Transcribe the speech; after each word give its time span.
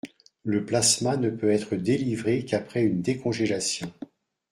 Le 0.43 0.65
plasma 0.65 1.15
ne 1.15 1.29
peut 1.29 1.51
être 1.51 1.75
délivré 1.75 2.43
qu’après 2.43 2.81
une 2.83 3.03
décongélation. 3.03 3.93